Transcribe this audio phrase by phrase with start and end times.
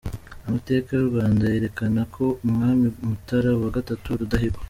[0.47, 4.59] Amateka y’u Rwanda yerekana ko Umwami Mutara wa gatatu Rudahigwa